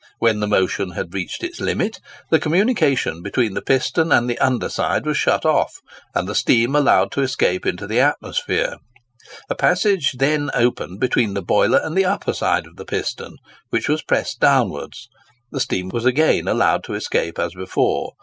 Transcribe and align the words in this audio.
When 0.17 0.39
the 0.39 0.47
motion 0.47 0.93
had 0.93 1.13
reached 1.13 1.43
its 1.43 1.61
limit, 1.61 1.99
the 2.31 2.39
communication 2.39 3.21
between 3.21 3.53
the 3.53 3.61
piston 3.61 4.11
and 4.11 4.27
the 4.27 4.39
under 4.39 4.67
side 4.67 5.05
was 5.05 5.15
shut 5.15 5.45
off, 5.45 5.75
and 6.15 6.27
the 6.27 6.33
steam 6.33 6.75
allowed 6.75 7.11
to 7.11 7.21
escape 7.21 7.67
into 7.67 7.85
the 7.85 7.99
atmosphere. 7.99 8.77
A 9.47 9.53
passage 9.53 10.13
being 10.17 10.47
then 10.47 10.51
opened 10.55 10.99
between 10.99 11.35
the 11.35 11.43
boiler 11.43 11.77
and 11.77 11.95
the 11.95 12.05
upper 12.05 12.33
side 12.33 12.65
of 12.65 12.77
the 12.77 12.85
piston, 12.85 13.35
which 13.69 13.87
was 13.87 14.01
pressed 14.01 14.39
downwards, 14.39 15.07
the 15.51 15.59
steam 15.59 15.89
was 15.89 16.03
again 16.05 16.47
allowed 16.47 16.83
to 16.85 16.95
escape 16.95 17.37
as 17.37 17.53
before. 17.53 18.13